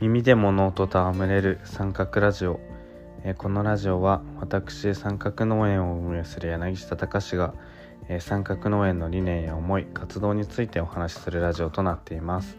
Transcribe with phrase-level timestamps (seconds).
[0.00, 2.58] 耳で物音と戯れる三角ラジオ。
[3.38, 7.54] このラジオは私三角農園を運営する柳下隆が
[8.18, 12.58] 三角農園の理念や思い活動についてお話しするラジオとなっています。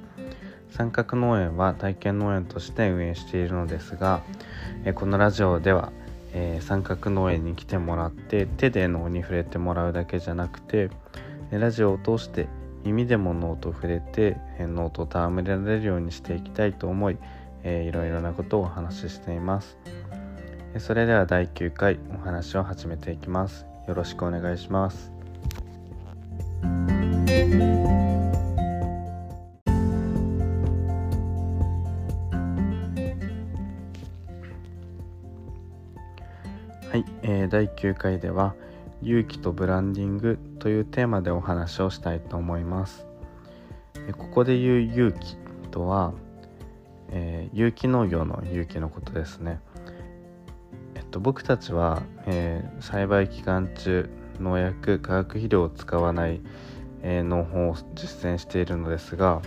[0.72, 4.24] 三角農園は体験農園として運営しているのですが
[4.96, 5.92] このラジオでは
[6.62, 10.90] 三角農園に来てもらって手で農に触れてもらうだけじゃなくて
[11.52, 12.48] ラジオを通して
[12.86, 17.18] 耳でも脳と触れて脳と戯れられるようにしていきたいと思い、
[17.64, 19.78] えー、いろいろなことをお話ししています。
[20.78, 23.66] それでは第9回お話を始めていきます。
[23.88, 25.12] よろしくお願いします。
[36.92, 38.54] はい、えー、第9回では
[39.02, 43.06] 勇気とブランディングというテーマでお話をしたいと思います。
[44.18, 45.38] ここで言う勇気
[45.72, 46.14] とは、
[47.10, 49.60] えー、有機農業の勇気のことですね。
[50.96, 56.42] えっと僕たちは、えー、栽培期間中農薬化学肥料を使わない、
[57.02, 59.42] えー、農法を実践しているのですが、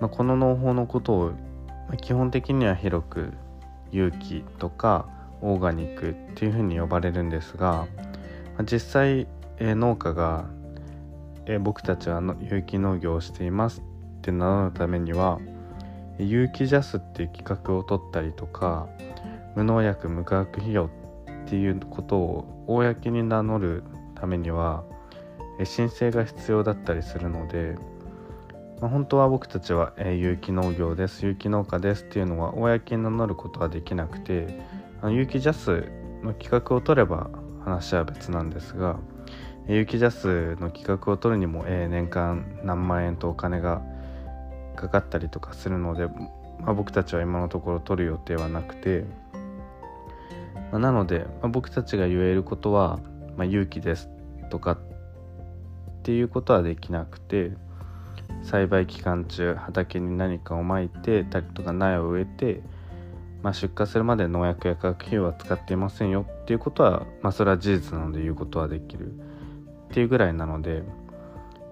[0.00, 1.30] まあ、この農法のことを、
[1.88, 3.32] まあ、基本的には広く
[3.90, 5.08] 有機とか
[5.40, 7.86] オーガニックっていうふうに呼ばれるんですが、
[8.62, 9.26] 実際、
[9.58, 10.46] え、農家が、
[11.46, 13.82] え、僕たちは有機農業をしています
[14.18, 15.38] って名乗るためには
[16.18, 18.88] 有機ジャスっていう企画を取ったりとか
[19.54, 20.88] 無農薬無化学肥料
[21.44, 24.84] っていうことを公に名乗るためには、
[25.64, 27.76] 申請が必要だったりするので、
[28.80, 34.60] まあ、本当は僕たちは、え、有機農業です有機農家ですっていうのは公に名乗ることはできなくて
[35.04, 35.88] 有機ジャス
[36.24, 37.30] の企画を取れば
[37.64, 38.98] 話は別なんですが
[39.66, 43.80] 有機ジャスの企画を取るにも、えー、年間何万円とお金が
[44.76, 49.04] かかったりとかするので、まあ、僕たちは今のところ取る予定はなくて、
[50.70, 53.00] まあ、なので、まあ、僕たちが言えることは、
[53.36, 54.10] ま、勇気です
[54.50, 54.78] とかっ
[56.02, 57.52] ていうことはできなくて
[58.42, 62.60] 栽培期間中畑に何かをまいてたりとか苗を植えて
[63.44, 66.24] まあ、出荷するまで農薬や化学肥料は使っていませんよ。
[66.26, 69.12] っていうことは、まあ、それは事実なので言うことはできるっ
[69.92, 70.82] ていうぐらいなので、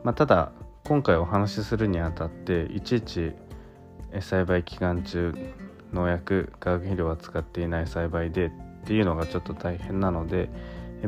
[0.05, 0.53] まあ、ただ
[0.85, 3.33] 今回お話しするにあたっていちいち
[4.21, 5.35] 栽培期間中
[5.95, 8.51] 農薬化学肥料は使っていない栽培でっ
[8.85, 10.51] ていうのがちょっと大変なので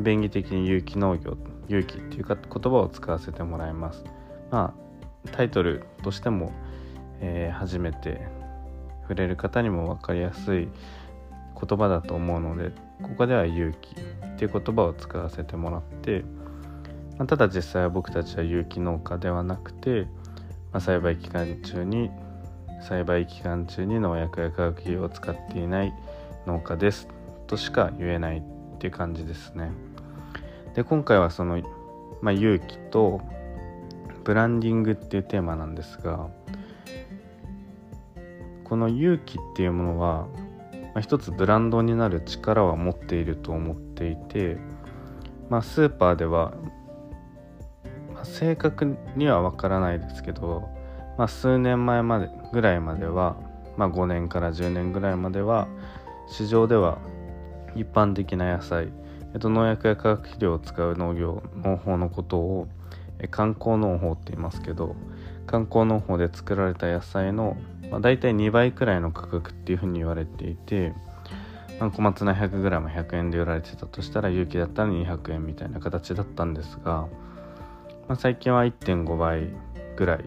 [0.01, 1.37] 便宜的に有機農業
[1.67, 4.03] 有機っていうか言葉を使わせてもらいます。
[4.49, 4.73] ま
[5.27, 6.51] あタイトルとしても、
[7.19, 8.27] えー、初めて
[9.07, 10.67] 触れる方にも分かりやすい
[11.59, 12.71] 言葉だと思うので
[13.01, 16.23] ここでは勇気っていう言葉を使わせてもらって、
[17.17, 20.07] まあ、ただ実際は僕たちは有機農家ではなくて、
[20.71, 22.09] まあ、栽培期間中に
[22.81, 25.93] 栽培期間中に農薬や化学肥料を使っていない
[26.45, 27.07] 農家です
[27.47, 29.71] としか言えないっていう感じですね。
[30.75, 31.61] で今回はその、
[32.21, 33.21] まあ、勇気と
[34.23, 36.27] ブランディングっていうテーマなんですが
[38.65, 40.27] この勇気っていうものは、
[40.73, 44.57] まあ、一つブランドになる力は持っていると思っていて、
[45.49, 46.53] まあ、スーパーでは、
[48.13, 50.67] まあ、正確には分からないですけど、
[51.17, 53.37] まあ、数年前までぐらいまでは、
[53.77, 55.67] まあ、5年から10年ぐらいまでは
[56.27, 56.97] 市場では
[57.75, 58.91] 一般的な野菜、
[59.33, 62.67] えっと、農薬や化学肥料を使う農業農法のことを
[63.29, 64.95] 観光農法って言いますけど
[65.45, 67.55] 観光農法で作られた野菜の
[67.91, 70.93] まあ、大体2倍くらいの価格っていうふうに言われていて、
[71.79, 77.07] まあ、小松菜 100g100 円で売られてたとしたら有機だったら200円みたいな形だったんですが、
[78.07, 79.49] まあ、最近は1.5倍
[79.95, 80.25] ぐらい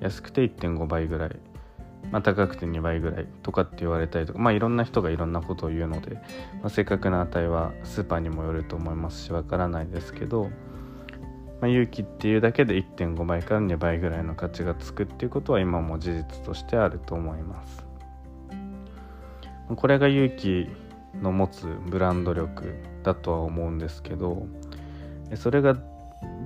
[0.00, 1.30] 安くて1.5倍ぐらい、
[2.10, 6.14] まあ、高くて2倍ぐらいとかって言われたりとか、まあ、いろんな人がいろんなことを言うので、
[6.60, 10.50] まあ、正確な値はスーパーにもよると思いますしわからないですけど、
[11.60, 17.84] まあ、勇気っていうだけで1.5倍から2倍ぐらいの価値がつくっていうことは今も事実としてあると思います
[19.74, 20.68] これが勇気
[21.20, 24.46] の持つブランド力だとは思うんですけど
[25.34, 25.76] それが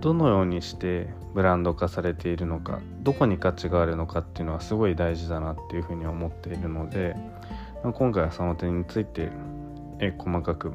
[0.01, 7.17] どのようにしてブランド化されているのかどこに価値があるのかっていうのはすごい大事だなっていうふうに思っているので
[7.83, 9.31] 今回はその点について
[10.19, 10.73] 細かく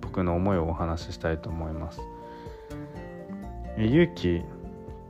[0.00, 2.00] 僕の思いをお話ししたいと思います。
[3.78, 4.42] 勇気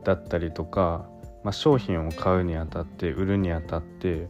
[0.05, 1.09] だったりとか、
[1.45, 4.29] まあ、商品を買うにあたって売るにあたって、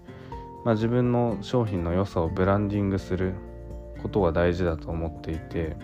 [0.65, 3.35] まあ、自分の商品の良さをブランディングする
[4.03, 5.77] ことが大事だと思っていて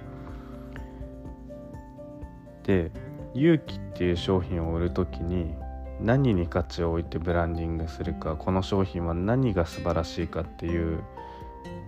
[2.65, 2.91] で
[3.35, 5.55] 勇気っていう商品を売る時に
[6.01, 11.03] 何に価値を置いてブランディングするかこの商品は何が素晴らしいかっていう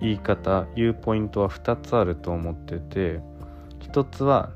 [0.00, 3.20] 言い方言うポイントは2つあると思ってて
[3.80, 4.50] 1つは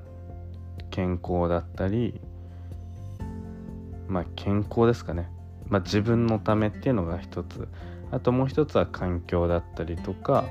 [0.98, 2.20] 健康だったり
[4.08, 5.30] まあ健康ですかね、
[5.68, 7.68] まあ、自分のためっていうのが1つ。
[8.10, 10.46] あともう1つは環境だったりとか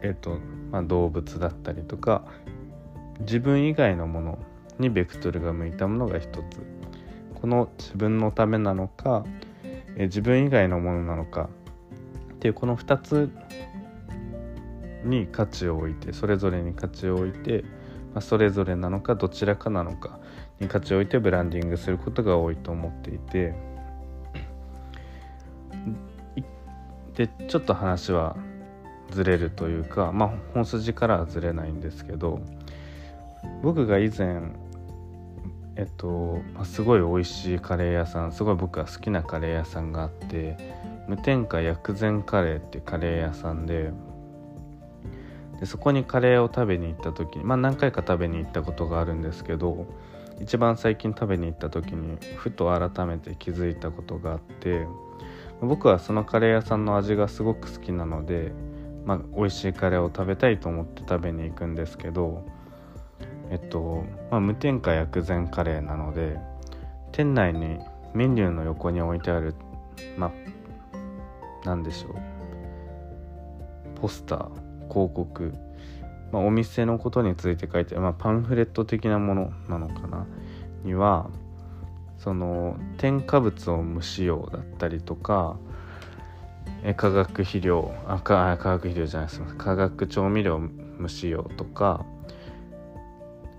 [0.00, 0.38] えっと
[0.70, 2.24] まあ、動物だったりとか
[3.20, 4.38] 自分以外のもの
[4.78, 6.62] にベクトルが向いたものが1つ。
[7.34, 9.26] この自分のためなのか
[9.96, 11.50] え自分以外のものなのか
[12.32, 13.30] っていうこの2つ
[15.04, 17.62] に価値を置いてそれぞれに価値を置いて、
[18.14, 20.18] まあ、それぞれなのかどちらかなのか
[20.60, 23.54] に価値を置いてブランディングすることが多いと思っていて。
[27.14, 28.36] でちょっと話は
[29.10, 32.40] ずれるというかまあ本筋からはずれないんですけど
[33.62, 34.42] 僕が以前
[35.76, 40.56] えっと、すごい美味しいカレー屋さんすごい僕が好きなカレー屋さんがあって
[41.08, 43.90] 無添加薬膳カレーってカレー屋さんで
[45.60, 49.86] でそこにカレーを食べに行った時にまあ何回か食べに行ったことがあるんですけど
[50.40, 54.86] 一番最近食べに行った時にふと改めて気づいたことがあって
[55.60, 58.52] 僕はそのカレー屋さんの味がすごく好きなので、
[59.04, 62.44] まあ、美味しいカレーを食べたいと思って食べに行くんですけど
[63.50, 66.38] えっと、まあ、無添加薬膳カレーなので
[67.12, 67.78] 店内に
[68.12, 69.54] メニューの横に置いてある
[70.16, 70.32] まあ
[71.64, 75.52] 何でしょうポスター広告、
[76.32, 80.26] まあ、お店のことについて書いて、まあ、パンフレット的なものなのかな。
[80.84, 81.30] には
[82.18, 85.56] その添加物を無使用だったりとか
[86.96, 92.04] 化学肥料あ化学肥料じゃないです化学調味料無使用とか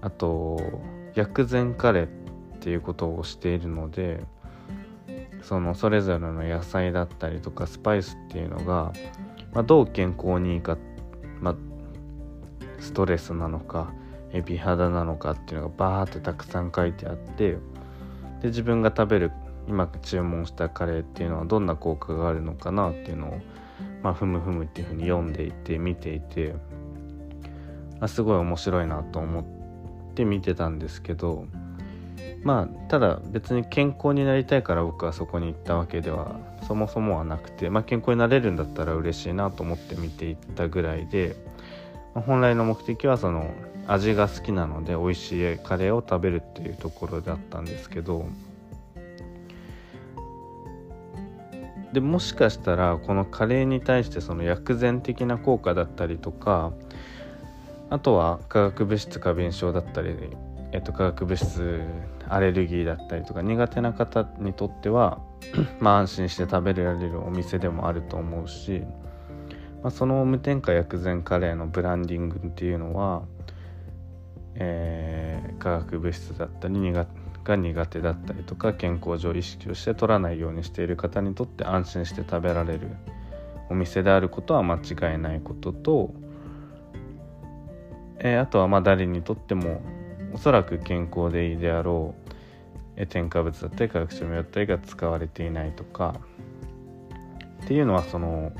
[0.01, 0.60] あと
[1.16, 2.07] 薬膳カレーっ
[2.60, 4.24] ていうことをしているので
[5.42, 8.94] そのそれぞれの野菜だったりとかスパイスっていうのが、
[9.54, 10.77] まあ、どう健康にいいか、
[11.42, 11.56] まあ、
[12.80, 13.94] ストレスなのか
[14.46, 17.58] 美肌なのかっていうのがバーってたくさん書いてあって
[18.42, 19.32] で自分が食べる
[19.68, 23.40] 今注文したカレーっていうのはどんな効果があるのかなっていうのを
[24.04, 26.56] まあふむふむっていうふうに読んでいて見ていて
[28.00, 31.48] あすごい面白いなと思って見てたんですけど
[32.44, 36.36] まあただ別に健康になりたいから僕はそこに行ったわけでは
[36.68, 41.36] そもそもはなくて、まあ、健康になれるんだったら嬉しいなと思って見ていったぐらいで、
[42.14, 43.54] まあ、本来の目的はその
[43.88, 48.26] 味が好きなので美味しいカレーを食べるっていうところだったんですけど
[51.94, 56.74] でもしかしたらこのカレーに対してその薬膳的な効果だったりとか
[57.90, 60.16] あとは化学物質過敏症だったり、
[60.75, 61.81] えっと、化学物質
[62.27, 65.22] アレルギーだったりとか苦手な方にとっては
[65.80, 68.83] まあ安心して食べられるお店でもあると思うし、
[69.81, 73.24] まあ、その無添加薬膳カレーのブランディングっていうのは、
[74.56, 77.07] えー、化学物質だったり苦
[77.45, 82.89] が苦手だったりとか健康上意識をして取らないようにしている方にとって安心して食べられる
[83.69, 86.12] お店であることは間違いないことと
[88.19, 89.81] えー、あとはまあ誰にとっても
[90.33, 92.16] おそらく健康でいいであろ
[92.98, 96.15] う、添加物だったり化学調味料だったりが使われていないとか
[97.63, 98.51] っていうのはその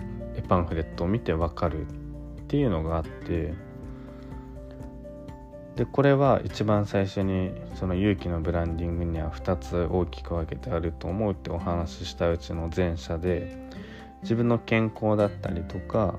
[0.50, 1.92] パンフレットを見てわかるっ
[2.48, 3.54] ていうのがあって
[5.76, 13.58] でこれは一番最初にその勇気のブランディングには2つ大きく分けてあると思うってお話ししたうちの前者で
[14.22, 16.18] 自分の健康だったりとか、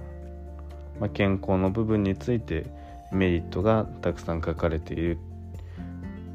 [1.00, 2.66] まあ、健康の部分について
[3.12, 5.18] メリットがたくさん書かれている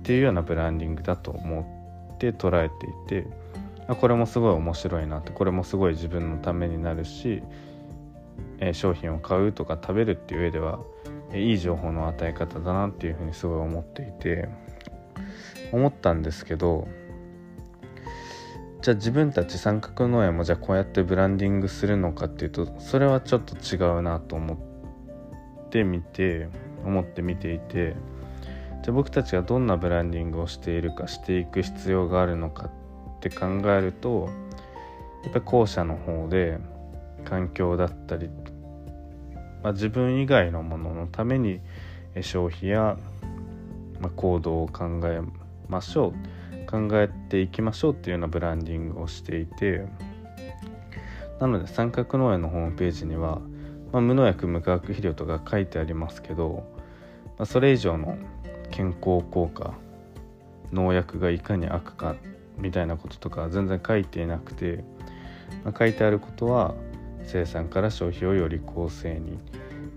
[0.02, 3.28] っていうようなブランディングだと思って捉えていて
[3.88, 7.44] あこれもすごい面白いなってこれもすごい自分のためになるし、
[8.60, 10.80] え、商品を買うとか食べるっていう上では、
[11.32, 14.50] え、いい情報の与え方だなっていうふうにすごい思っていて
[15.72, 16.88] 思ったんですけど
[18.82, 26.50] じゃあ自分たち三角農園もじゃあこうやってブランディングするのかっていうとそれはちょっと違うなと思ってみて
[26.84, 27.96] 思って見ていて
[28.84, 34.30] じゃあ僕たちがどんなブランディングをしているかしていく必要があるのかって考えると
[35.24, 36.58] やっぱり後者の方で
[37.26, 38.30] 環境だったり、
[39.64, 41.60] まあ、自分以外のもののために
[42.22, 42.98] 消費や、
[44.00, 45.22] まあ、行動を考え
[45.68, 49.86] ましょう考えていきましょうっていうようなブランディングをしていて
[51.40, 53.42] なので三角農園のホームページには
[53.92, 56.64] まあ、無農薬無化学肥料とか書いてありますけど、
[57.38, 58.18] まあ、それ以上の
[58.72, 59.74] 健康効果
[60.72, 62.16] 農薬がいかに悪か
[62.58, 64.84] みたいなこととか全然書いていなくて、
[65.64, 66.76] まあ、書いてあることは
[67.24, 69.38] 生産から消費をより公正に、ま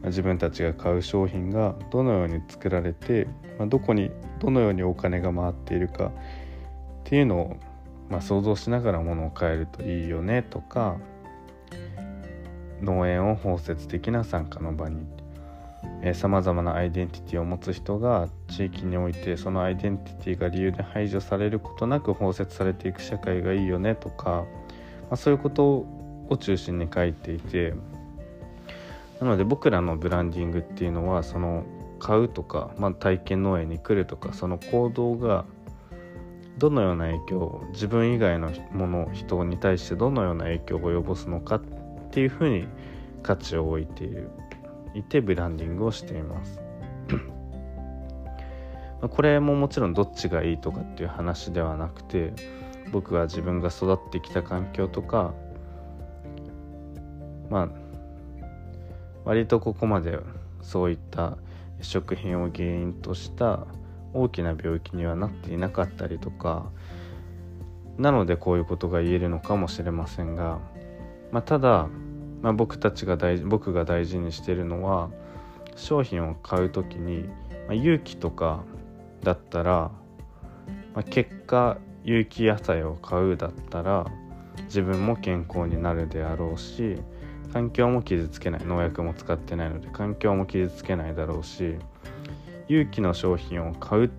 [0.05, 3.29] あ、自分たちが買う商品がどのように作られて、
[3.59, 6.11] まあ、どこにどのようにお金が回っているかっ
[7.05, 7.57] ていうのを、
[8.09, 10.97] ま、想像しながら物を買えるといいよねとか
[12.83, 15.07] 農園を包摂的な参加の場に
[16.15, 24.47] さまざまなアイデンティティを持つ人が地域においてそのアイデンティティが理由で排除されることなく包摂されていく社会がいいよねとか、ま
[25.13, 25.65] あ、そういうこと
[26.29, 27.75] を中心に書いていて
[29.21, 31.65] なので僕らのブランディングっていうのはその
[31.99, 35.47] 買うとか、まあ、体験農園に来るとかその行動が
[36.59, 41.63] どのような影響を自分以外のもの人に対してどのような影響を及ぼすのかっ
[42.11, 42.69] ていうふうに
[43.23, 44.31] 価値を置いている。
[44.95, 46.61] いてブランディングをしています。
[49.09, 52.33] これももちろんどっちがいいとかっていう話ではなくて
[52.93, 55.35] 僕が自分が育ってきた環境とか
[57.51, 57.69] まあ
[59.25, 60.19] 割とここまで
[60.63, 61.37] そういった
[61.81, 63.67] 食品を原因とした
[64.13, 66.71] 大きな病気にはなっていなかったりとか
[67.99, 70.61] なのでこういうことが言えるのかもしれませんが、
[71.31, 71.89] まあ、ただ
[72.45, 75.09] まあ、僕たちが大僕が大事にしてるのは
[75.77, 78.65] 商品を買う時に、まあ、勇気とか
[79.23, 79.91] だったら、
[80.93, 84.05] まあ、結果有機野菜を買うだったら
[84.65, 86.99] 自分も健康になるであろうし
[87.55, 91.77] 環境も傷つけない農薬も使ってないので環境も傷つけないだろうし
[92.69, 94.11] 有機の商品を買う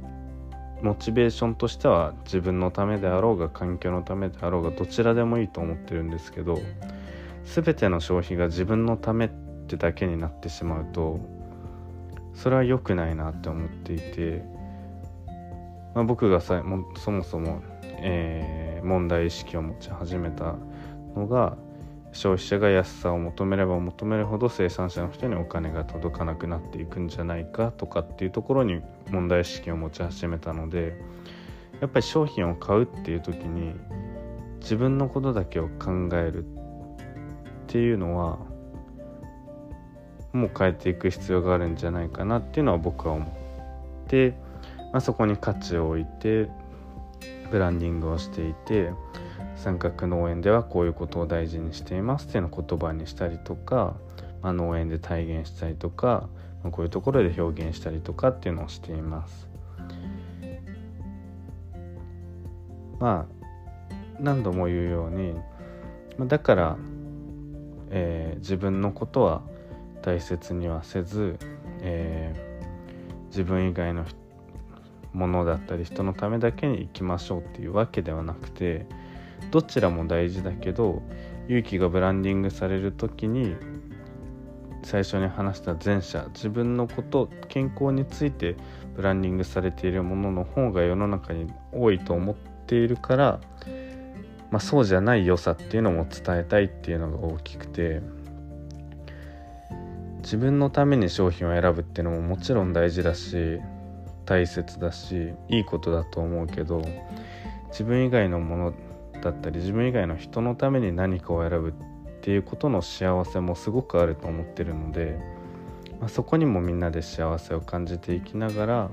[0.81, 6.59] モチベーションとしては自分のためであろうが環境のためであろうがどちらでもいいと思ってるんですけど
[7.45, 9.29] 全ての消費が自分のためっ
[9.67, 11.19] てだけになってしまうと
[12.33, 14.43] それは良くないなって思っていて、
[15.93, 17.61] まあ、僕がさもそもそも、
[18.01, 20.55] えー、問題意識を持ち始めた
[21.15, 21.57] のが
[22.11, 30.97] 消費者が安さを求めれば求めるほど生産者の人にお金が届かなくなっていくんじゃないかとかっていうところに問題意識を持ち始めたので
[31.81, 33.73] やっぱり商品を買うっていう時に
[34.61, 36.45] 自分のことだけを考える
[37.75, 38.37] っていうのは
[40.31, 44.33] もう変えていく必要があるんじゃないかなっていうのは僕は思って、
[44.93, 46.49] まあ、そこに価値を置いて
[47.51, 48.91] ブランディングをしていて
[49.57, 53.97] 三角農園ではこういうことを大事にしていますっていうのを言葉にしたりとか、
[54.41, 56.29] まあ、農園で体現したりとか、
[56.63, 59.49] まあ、こういうところで表現したりとかっていうのをしています。
[63.01, 63.51] まあ
[64.21, 65.35] 何度も言うように
[66.29, 66.77] だから
[68.37, 69.41] 自分のことは
[70.01, 71.37] 大切にはせず、
[71.81, 74.05] えー、自分以外の
[75.13, 78.85] ものだったり人のためだけに生きましょうっていうわけではなくて
[79.51, 81.01] どちらも大事だけど
[81.47, 83.55] 勇気がブランディングされる時に
[84.83, 88.55] 最初に話した前者自分のこと健康について
[88.95, 93.39] ブランディングされているものの方が世の中に多いと思っているから
[94.55, 98.01] まあ、そうじゃない良さっていうのも伝えたいっていうのが大きくて
[100.25, 103.59] 自分のために商品を選ぶっていうのももちろん大事だし
[104.25, 106.81] 大切だしいいことだと思うけど
[107.69, 108.73] 自分以外のもの
[109.21, 111.73] だったり自分以外の人のために何かを選ぶっ
[112.21, 115.19] ていうことの幸せもすごくあると思ってるので、
[115.99, 118.89] まあ、そこにもみんなで幸せを感じていきながら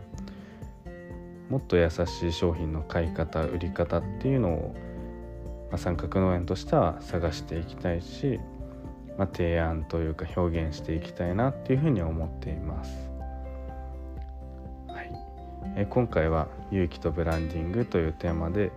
[1.49, 4.77] もっと優しい商品の買い方売り方っていうのを
[5.73, 8.39] まあ、三角農園としては探していきたいし、
[9.19, 13.11] まあ、提案というか表現していきたいなっていうふうに思っています。
[14.89, 15.13] はい
[15.77, 18.73] え今回は「勇気とブランディング」というテーマで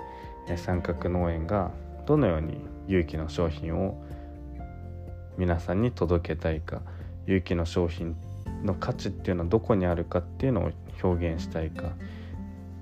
[0.58, 1.72] 三角農園が
[2.06, 4.02] どのように勇気の商品を
[5.38, 6.82] 皆さんに届けたいか
[7.26, 8.16] 勇気の商品
[8.64, 10.72] の価値っていうのはどこにあるかっていうのを
[11.04, 11.92] 表現したいか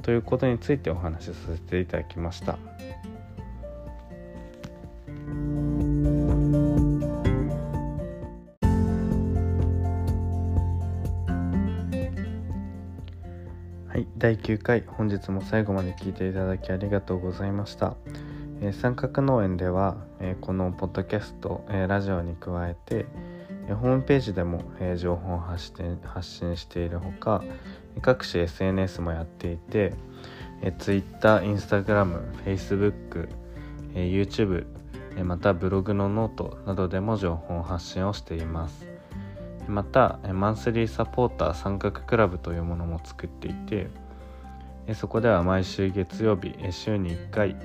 [0.02, 2.58] ということについてお話しさせていただきました。
[14.24, 17.98] 第9回本日も最後まで聞いていただきありがとうございました、
[18.62, 23.06] えー、三角農園では、えー、このポッドキャスト、えー、ラジオに加えて、
[23.68, 27.44] えホームページでも、え情報を発信発信しているほか
[28.02, 29.94] 各種 SNS もやっていて、
[30.62, 33.28] え Twitter、Instagram、Facebook、
[33.94, 34.66] え YouTube
[35.26, 38.88] またブログのノートなどでも情報発信をしています。
[39.68, 43.88] またマンスリーサポーター三角クラブというものも作っていて
[44.94, 47.56] そこでは毎週月曜日週に1回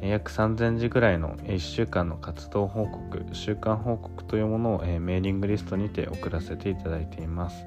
[0.00, 7.66] 約3000字ぐらいの1週間の活動報告週間報告というものをメーリングリストにて送らせていただいています。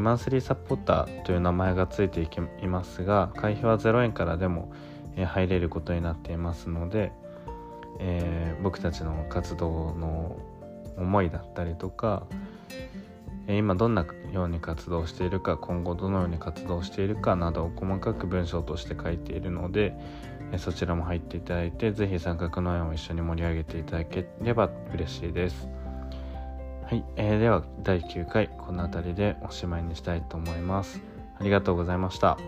[0.00, 2.26] マンスリーサポーターという名前がついて
[2.62, 4.72] いますが会費は0円からでも
[5.26, 7.12] 入れることになっていますので、
[8.00, 10.36] えー、僕たちの活動の
[10.96, 12.26] 思いだったりとか
[13.48, 19.94] 今どんなように活動しているか今後どのように活動しているかなどを細かく文章として書いているので
[20.58, 25.68] そちらも入っていただいて是非三角農園を一緒に盛り上げていただければ嬉しいです。
[26.84, 31.00] はい、えー、では第9回この辺りでおしまいにしたいと思います。
[31.40, 32.38] ありがとうございました。